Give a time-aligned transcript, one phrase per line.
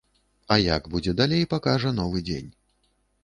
[0.53, 2.49] А як будзе далей, пакажа новы дзень.